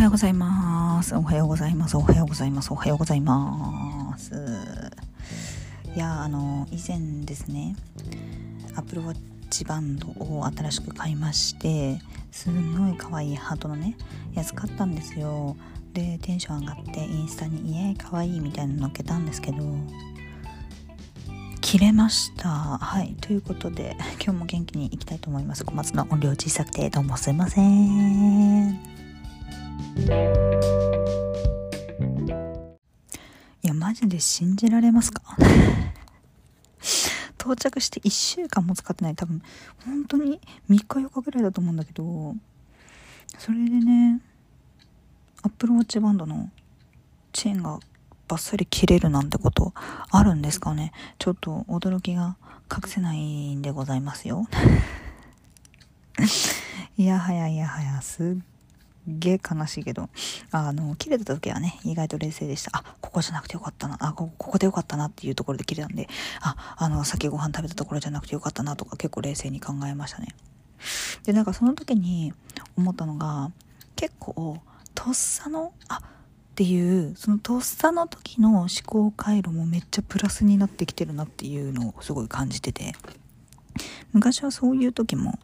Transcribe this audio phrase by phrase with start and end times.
[0.00, 1.14] はようございます。
[1.14, 1.94] おはようございます。
[1.94, 2.72] おはようございます。
[2.72, 4.32] おはようございます。
[5.94, 7.76] いや、あの、以前ですね、
[8.76, 12.00] Apple Watch バンドを新しく買いまして、
[12.30, 13.94] すんごい可愛いハートのね、
[14.32, 15.54] やつ買ったんですよ。
[15.92, 19.58] で、テンション上がってインスタに、イエーイ可愛いみたいなの載っけたんですけど、
[21.60, 28.89] 切れましたはいということで 今日も元気にいきたいと思います小松の音量小さくてどうもすいません
[33.62, 35.22] いやマジで信じられますか？
[37.38, 39.14] 到着して1週間も使ってない。
[39.14, 39.42] 多分
[39.84, 42.34] 本当に3日4日ぐらいだと思うんだけど
[43.38, 44.20] それでね
[45.42, 46.50] アップルウォッチバンドの
[47.32, 47.78] チェーンが
[48.28, 49.72] バッサリ切れるなんてこと
[50.10, 50.92] あるんですかね？
[51.18, 52.36] ちょっと驚きが
[52.70, 54.46] 隠せないんでございますよ。
[56.96, 58.26] いやはやいやはや、すっ
[59.18, 60.08] げえ悲しいけど、
[60.50, 62.70] あの、切れた時はね、意外と冷静でした。
[62.74, 66.08] あ、ここじゃなくてよかったな、あ、ここでよかったなっていうところで切れたんで、
[66.40, 70.34] あ、あの、先ご飯食べたところじゃなくてよかったなとか結構冷静に考えましたね。
[71.24, 72.32] で、なんかその時に
[72.76, 73.50] 思ったのが、
[73.96, 74.58] 結構、
[74.94, 76.00] とっさの、あ、
[76.60, 82.92] っていうそのとっさの時の思考回路もめっちゃプラスになってきてるなっていうのをすごい感じてて
[84.12, 85.38] 昔はそういう時も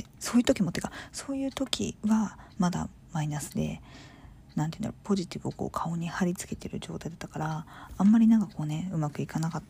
[0.00, 3.80] ってそういう時もっていうかそういう時はまだマイナスで
[4.56, 9.62] 何て言うんだろうポジティブをこう顔に貼り付けてる状態だったからあんまりなんかこうねうまくいかなかっ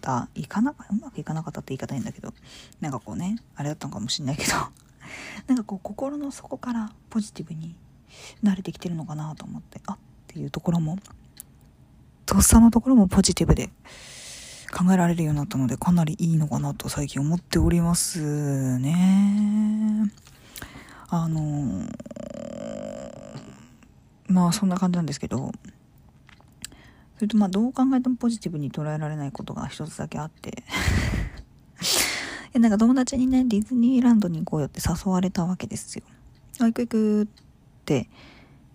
[0.00, 2.32] たいかなうまくいかなかったって言い方いいんだけど
[2.80, 4.52] なんかこうねあれだったのかもしんないけど
[5.46, 7.74] なんかこう心の底からポジティブに
[8.42, 10.98] 慣れてきてるのかなと思ってあっていうところも
[12.24, 13.70] とっさのところもポジティブで
[14.76, 20.12] 考えられるようになったのでかなりいいのかなと最近思っておりますね。
[21.08, 21.88] あの、
[24.26, 25.50] まあそんな感じなんですけど。
[27.16, 30.62] それとまあどう考えてもポジティブに捉えられないことが一つだけあって。
[32.58, 36.04] なんか友達にねディズニーランドに行こうよって誘われたわけですよ。
[36.60, 37.26] あ行く行くっ
[37.86, 38.10] て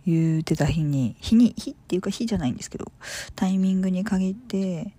[0.07, 2.91] 言うてた日に、日に、日っていうか日じゃないんですけど、
[3.35, 4.93] タイミングに限って、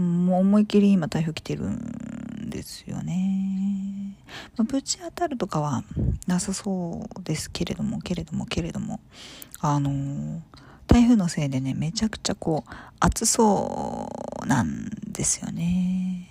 [0.00, 4.16] もう思いっきり今台風来てるんですよね。
[4.56, 5.84] まあ、ぶち当たるとかは
[6.26, 9.00] なさそうですけれども、けれども、けれども、
[9.60, 10.40] あのー、
[10.86, 14.08] 台風のせいでね、めちゃくちゃこう、暑そ
[14.42, 16.28] うなんですよね。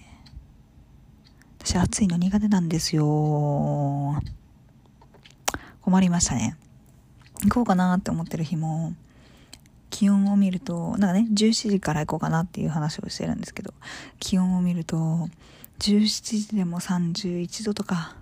[1.59, 4.21] 私暑いの苦手なんですよ。
[5.81, 6.55] 困りましたね。
[7.43, 8.93] 行こうかなって思ってる日も、
[9.89, 13.73] 気温を見ると、なんかね、17時から行こうかなっていう話をしてるんですけど、
[14.19, 15.29] 気温を見ると、
[15.79, 18.15] 17時でも31度とか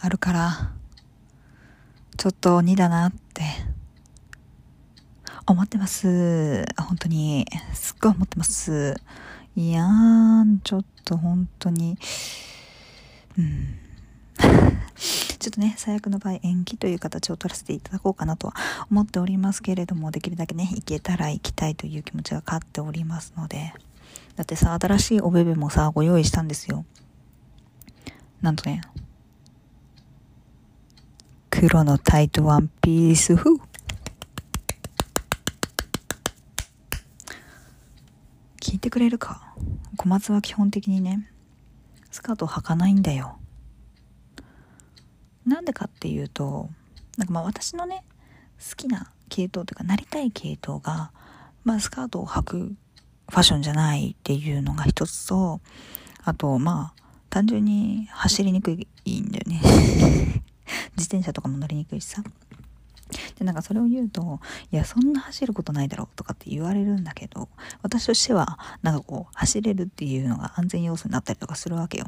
[0.00, 0.72] あるから、
[2.16, 3.42] ちょっと2だなって
[5.46, 6.64] 思ってます。
[6.76, 8.96] 本当に、すっごい思ってます。
[9.54, 11.96] いやー、ちょっと本当に、
[13.38, 14.65] うん。
[15.46, 18.54] ちょっとね、最悪の場合延期という形を取らせていただこうかなとは
[18.90, 23.72] 思っておりますけれども、できるだけね、行けたら行きたいという気持ちが勝っておりますので、
[24.34, 26.84] だってさ、新しいおべべもさ、ご用意したんですよ。
[28.42, 28.80] なんとね、
[31.48, 33.52] 黒のタイトワンピース風。
[38.60, 39.54] 聞いてくれるか？
[39.96, 41.30] 小松は基本的にね、
[42.10, 43.38] スカートを履かないんだよ。
[45.46, 46.68] なんでかっていうと
[47.16, 48.04] なんかまあ私のね
[48.58, 51.12] 好きな系統というかなりたい系統が、
[51.64, 55.60] まあ、スカートを履くファッションじゃないっていうのが一つと
[56.24, 59.60] あとまあ単純に走りにくいんだよね。
[60.96, 62.22] 自転車とかも乗りにくいしさ。
[63.38, 64.40] でなんかそれを言うと
[64.72, 67.48] いやそんな走ることないだろとかって言われるんだけど
[67.82, 72.06] 私としてはなんかこう走れるっていうのが安全要素になったりとかするわけよ。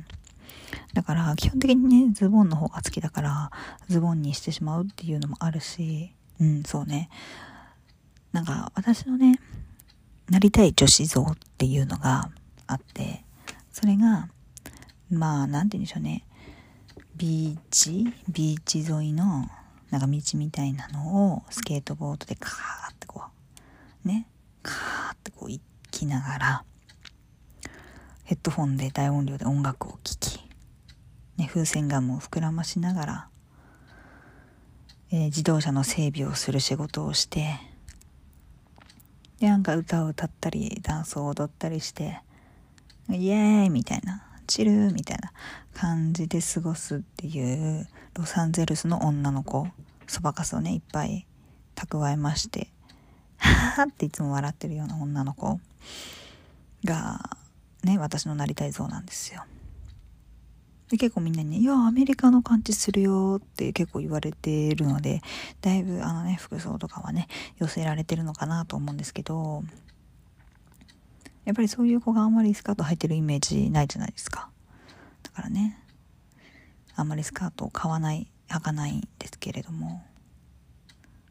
[0.95, 3.51] だから基本的にね、ズボンの方が好きだから、
[3.89, 7.11] ズボンにしてしまうっていうのもあるし、うん、そうね。
[8.33, 9.41] なんか私のね、
[10.29, 12.31] なりたい女子像っていうのが
[12.67, 13.25] あって、
[13.73, 14.29] それが、
[15.11, 16.25] まあ、なんて言うんでしょうね。
[17.17, 18.13] ビーチ？
[18.29, 19.49] ビーチ沿いの、
[19.91, 23.25] なんか道みたいなのをスケートボードでカーってこ
[24.05, 24.29] う、ね、
[24.63, 26.65] カーってこう行きながら、
[28.25, 30.38] ヘッドフォンで大音量で音楽を聴き、
[31.39, 33.29] ね、風船ガムを膨らましながら、
[35.11, 37.59] えー、自動車の整備をする仕事をして、
[39.41, 42.21] で、なんか歌を歌ったり、ダンスを踊ったりして、
[43.09, 45.33] イエーイみたいな、チルみたいな
[45.73, 47.89] 感じで過ごすっていう、
[48.19, 49.69] ロサンゼルスの女の子
[50.09, 51.25] そばかすをねいっぱい
[51.77, 52.69] 蓄えまして
[53.37, 55.61] はっていつも笑ってるような女の子
[56.85, 57.21] が
[57.85, 59.45] ね私のなりたい像なんですよ。
[60.89, 65.23] で結構みんなにね「いやアメリカの感じするよ」って結構言われてるので
[65.61, 69.65] だいぶあのね服装とかはね寄せられてるのかなと思うんですけど
[71.45, 74.51] やっぱりそういう子があんまりスカート履いてるイメージないじゃないですか。
[75.23, 75.79] だからね
[76.95, 80.03] あんまりスカートを買わない履かないんですけれども。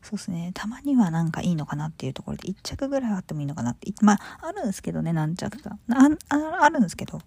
[0.01, 0.51] そうですね。
[0.53, 3.93] たまにはなんかいいのかなっていうところで1着ぐらいあってもいいのかなって。
[4.01, 5.77] まああるんですけどね何着か。
[5.89, 6.09] あ
[6.61, 7.21] あるんですけど。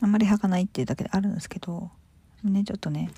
[0.00, 1.90] あんまり履かないっていうだけであるんですけど
[2.44, 3.10] ねちょっとね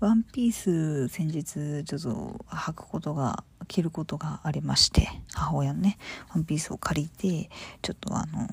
[0.00, 5.98] ワンピース先日ちょっと履くことが着ることがありまして母親のね
[6.34, 7.50] ワンピースを借りて
[7.82, 8.48] ちょっとあの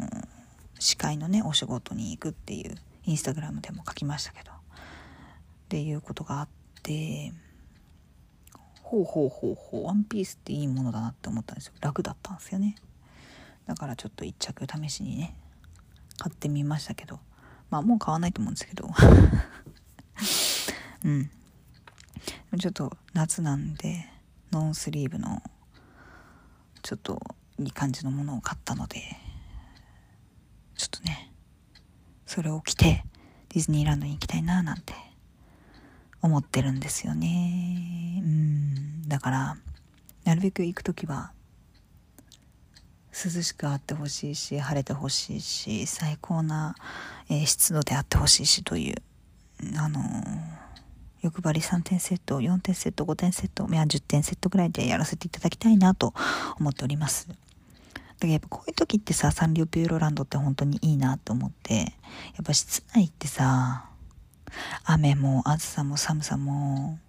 [0.80, 4.56] 司会のねお仕事に行くっていうインスタグラムでも書きましたけどっ
[5.70, 6.48] ていうことがあっ
[6.82, 7.32] て
[8.82, 11.74] ほうほうほうほうワンピースっていいものだなって思ったんですよ。
[11.82, 12.76] 楽だったんですよね。
[13.66, 15.36] だからちょっと一着試しにね
[16.17, 17.19] 買ってみましたけど。
[17.69, 18.89] まあもう買わないと思うんですけど。
[21.03, 21.29] うん。
[22.57, 24.07] ちょっと夏なんで
[24.51, 25.41] ノンスリーブの
[26.81, 27.19] ちょっと
[27.59, 29.01] いい感じのものを買ったので
[30.77, 31.33] ちょっとね
[32.25, 33.03] それを着て
[33.50, 34.94] ディズニーランドに行きたいななんて
[36.21, 38.21] 思ってるんですよね。
[38.23, 39.07] うん。
[39.07, 39.57] だから
[40.23, 41.31] なるべく行く時は
[43.15, 46.75] 涼しくあってほしいし晴れてほしいし最高な、
[47.29, 48.95] えー、湿度であってほしいしという
[49.77, 50.03] あのー、
[51.21, 56.13] 欲張り3点セット4点セット5点セットいや10点セットぐらいでやらせていただきたいなと
[56.59, 57.29] 思っております。
[57.29, 57.38] だか
[58.27, 61.83] らやっぱこういう時ってさサンリオピューロランドって本当にいいなと思ってや
[62.41, 63.89] っぱ室内ってさ
[64.85, 67.00] 雨も暑さも寒さも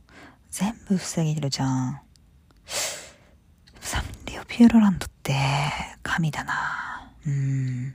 [0.51, 2.06] 全部防げてるじゃん。
[4.57, 5.35] ピューロランドって
[6.03, 7.13] 神だな。
[7.27, 7.95] うん。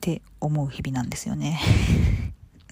[0.00, 1.60] て思う日々なんですよね。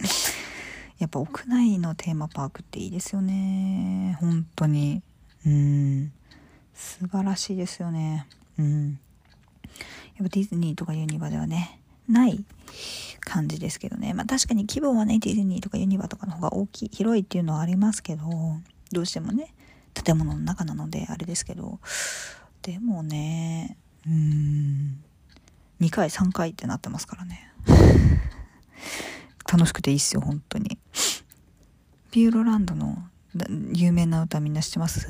[0.97, 4.17] やっぱ屋内のテーマパークっていいですよね。
[4.21, 5.03] 本当に。
[5.45, 6.13] うん。
[6.73, 8.27] 素晴らしいですよね。
[8.57, 8.93] うん。
[8.93, 8.99] やっ
[10.17, 11.79] ぱディズニーとかユニバではね
[12.09, 12.43] ない
[13.21, 14.15] 感じですけどね。
[14.15, 18.23] まあ確かに規模はねディズニーとかユニバとかの方が大きい広いっていうのはありますけど
[18.93, 19.53] どうしてもね
[19.93, 21.81] 建物の中なのであれですけど
[22.63, 23.77] でもね
[24.07, 25.03] うん。
[25.81, 27.51] 2回3回ってなってますからね。
[29.51, 30.79] 楽しくていいっすよ本当に。
[32.11, 33.03] ピューロランドの
[33.73, 35.09] 有名な歌みんな知ってます？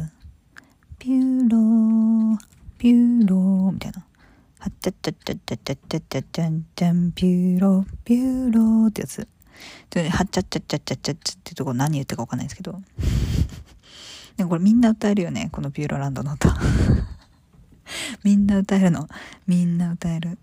[0.98, 2.38] ピューロ
[2.78, 4.04] ピューロみたいな。
[4.60, 9.26] はっちゃっちゃっちゃっちゃっちゃっちゃっちゃっちゃんちゃんピューロピューロってやつ
[9.88, 12.78] で、はっちゃっちゃっちゃっちゃっちゃっちゃってとこ何言ってるかわかんないですけど
[14.36, 16.54] でもこれみんな歌えるよねこのピューロランドの歌
[18.24, 19.08] みんな歌えるの。
[19.46, 20.38] みんな歌える。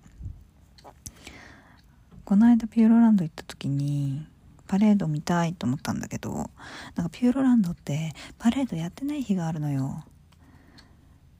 [2.25, 4.27] この間ピューロランド行った時に
[4.67, 6.49] パレード見たいと思ったんだけど
[6.95, 10.03] なんかピューロランドってパレードやってない日があるのよ。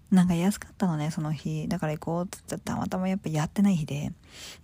[0.10, 1.68] なんか安かったのねその日。
[1.68, 2.76] だから行こうっつったらた。
[2.78, 4.14] またまやっぱやってない日で。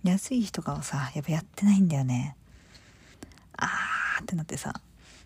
[0.02, 2.36] 安い日とかはさやっぱやってないんだよね。
[3.58, 4.80] あーってなってさ。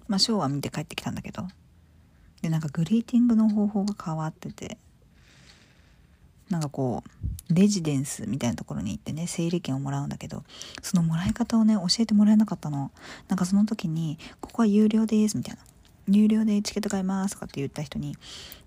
[0.08, 1.46] まあショーは見て帰ってきたんだけど。
[2.42, 4.78] でなんかグリーティングの方法が変わってて。
[6.50, 7.02] なんかこ
[7.50, 10.44] うレジデンスみたいなところに行ってね整理券をもらうんだけど
[10.82, 12.90] そのもらい方をね教えてもらえなかったの。
[13.28, 15.62] なんかその時に「ここは有料です」みたいな
[16.08, 18.16] 「有料でチケット買います」とかって言った人に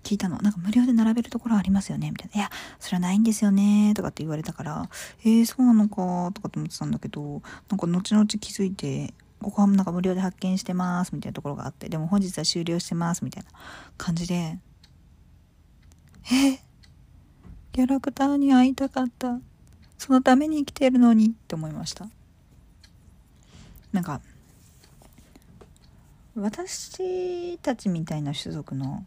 [0.02, 0.38] 聞いたの。
[0.40, 4.88] なんか無料で並べるところありますよねみたいな「いやそれはないんですよね」とかって言われたから
[5.24, 13.50] 「えー、そうなのか」とかって思ってたんだけどなんか後々気づいてここはなんか無料で発見してますみたいなところがあってでも本日は終了してますみたいな
[13.98, 14.58] 感じで
[16.30, 16.58] え
[17.72, 19.38] キャラクターに会いたかった。
[19.98, 21.26] そのために生きてるのに。
[21.26, 22.06] って思いました。
[23.92, 24.20] なんか
[26.34, 29.04] 私たちみたいな種族の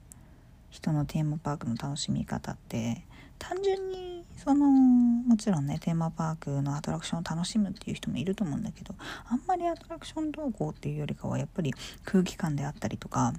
[0.69, 3.03] 人のテーマパークの楽しみ方って
[3.39, 8.93] 単純にそのもちろんねテーマパークのアトラクションを楽しむっていう人もいると思うんだけど
[9.27, 13.33] あんまりアトラクション動向っていうよりかはやっぱり空気感であったりとか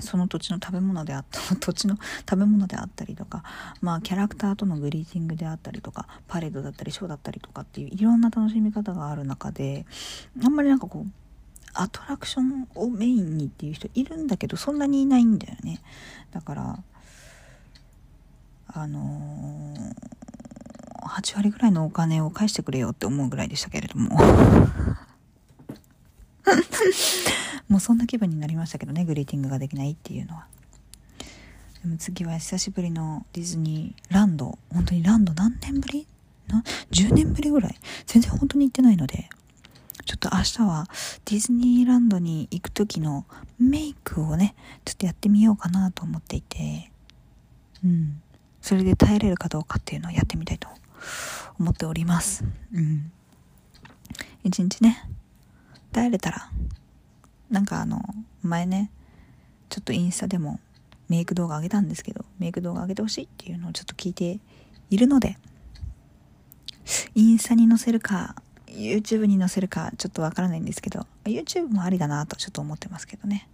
[0.00, 1.96] その土地の食べ物であった土地の
[2.28, 3.42] 食べ物であったりとか
[3.80, 9.86] まあキャラクターとのグリーティングであったりとかパレードだったりショーだったりとかっていういろんな楽しみ方がある中で
[10.42, 11.10] あんまりなんかこう
[11.74, 15.80] アトラクションをメインにっていう人いるんだけどそんなにいないんだよね。
[16.30, 16.78] だから
[18.76, 19.94] あのー、
[21.06, 24.18] 8割ぐらいのお金を返してくれよって思うぐらいでしたけれども。
[27.68, 30.46] もうそんな気分になりましたけどねグリーティングができないっていうのは。
[31.82, 34.58] でも次は久しぶりのディズニーランド。
[34.72, 36.06] 本当にランド何年ぶり？
[36.48, 37.78] な？10年ぶりぐらい？
[38.06, 39.28] 全然本当に行ってないので
[40.04, 40.86] ちょっと明日は
[41.24, 43.26] ディズニーランドに行く時の
[43.58, 46.90] メイクをねちょっとやってみようかなと思っていて。
[47.84, 48.20] うん。
[48.60, 50.68] それで耐えれるかどうかっていうのをやってみたいと
[51.58, 52.44] 思っております。
[52.72, 53.12] うん。
[54.42, 55.06] 一日ね
[55.94, 56.50] 耐えれたら
[57.50, 58.02] なんかあの
[58.42, 58.90] 前ね
[59.68, 60.60] ちょっとインスタでも
[61.08, 64.40] メイク動画上げたんですけどメイク動画上げてほしいっていうのをちょっと聞いて
[64.90, 65.38] いるので
[67.14, 68.34] インスタに載せるか
[68.66, 73.48] YouTube に載せるかちょっとわからないんですけど YouTube もありだなとちょっと思ってますけどね。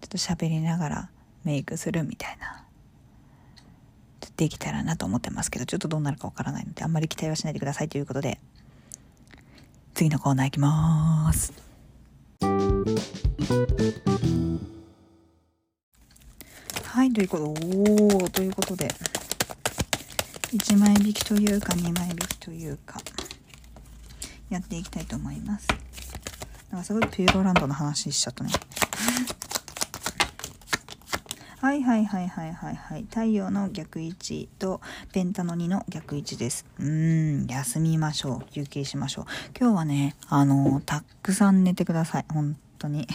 [0.00, 1.10] ちょっと喋りながら
[1.44, 2.62] メイクするみたいな。
[4.36, 8.38] できたらなと思ってますけどちょっとどうなるかわからないのであんまり期待はしないでくださいということで
[9.94, 11.65] 次のコーナーいきます。
[16.84, 18.88] はいということでおおということで
[20.52, 23.00] 1枚引きというか2枚引きというか
[24.50, 25.66] やっていきたいと思います。
[26.70, 28.50] なんかすごいピューロランドの話しちゃったね。
[31.60, 33.02] はいはいはいはいはいはい。
[33.04, 34.82] 太陽の逆位置と
[35.12, 36.66] ペンタの2の逆位置です。
[36.78, 38.52] うーん、休みましょう。
[38.52, 39.24] 休憩しましょう。
[39.58, 42.26] 今日はね、あのたくさん寝てください。
[42.28, 43.08] 本当に。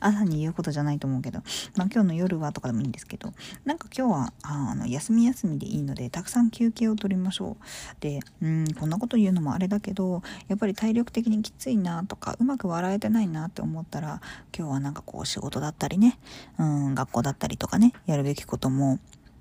[0.00, 1.40] 朝に言うことじゃないと思うけど、
[1.76, 3.32] まあ今日の夜はとかでもいいんですけど、
[3.64, 7.64] なんか今日は、あの、休み休みでいいので、たくさん休憩を取りましょう。
[8.00, 14.20] で、うん、こんなこと言うのもあれだけど、やっぱり体力的にきついなとか、うまく笑えてないなって思ったら、
[14.56, 16.18] 今日はなんかこう仕事だったりね、
[16.58, 18.98] うん、学校だったりとかね、やるべきことも、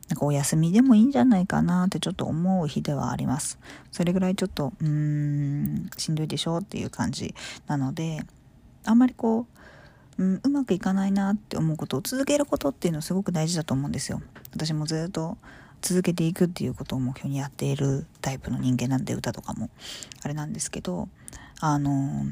[0.09, 3.57] なんかお休みでもいいんじゃないかなってちょっと思う日ではあります。
[3.91, 7.33] それぐらいちょっと、うーん、しんどいでしょっていう感じ
[7.67, 8.25] なので、
[8.83, 9.60] あんまりこう、
[10.17, 14.21] うん、うまくいかないなって思うことを続けることっていうのはすごく大事だと思うんですよ。
[14.53, 15.37] 私もずっと
[15.81, 19.69] 続けていくっていうことを目標にやっているタイプの人間なんで歌とかも
[20.23, 21.09] あれなんですけど
[21.59, 22.25] あの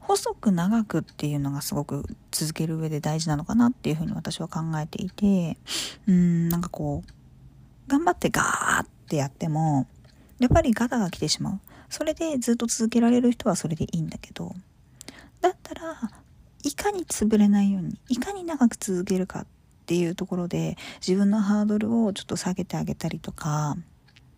[0.00, 5.56] 細く長くっていうのがすごく続ける上で大事なのかなっていうふうに私は考えていて
[6.06, 9.86] うんなんかこう頑張ってガーってやっても
[10.38, 14.54] やっぱりガタが来てしまうそれでずっと続けられる人はそれでいいんだけど
[15.40, 16.10] だったら
[16.64, 19.46] いかに潰れないようにいかに長く続けるかっ
[19.86, 23.76] ていうところで自分のハードルをちょっと下げてあげたりとか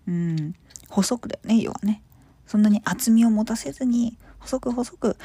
[0.09, 0.55] うん
[0.89, 2.03] 細くだよね要はね。
[2.47, 5.17] そんなに厚みを持たせずに細く細く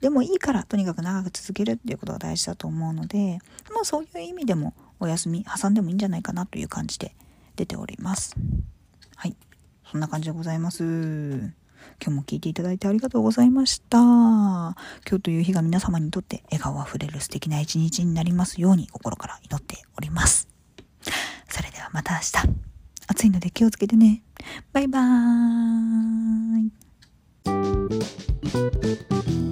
[0.00, 3.40] でもいいからとにかく長く続けるっていうことが大事だと思うので
[3.74, 7.14] まあそういう意味でもお休み挟んでもいいんじゃないかなという感じで
[7.56, 8.36] 出ております。
[9.16, 9.36] はい。
[9.90, 11.52] そんな感じでございます。
[12.02, 13.98] 今日も聞いていただいてありがとうございました。
[13.98, 14.74] 今
[15.10, 20.48] 日という日が皆様にとって笑顔あふれる素敵な一日になりますように心から祈っております。
[21.48, 22.32] それではまた明日。
[23.08, 24.22] 暑いので気をつけてね。
[24.72, 25.04] バイバー
[29.44, 29.47] イ。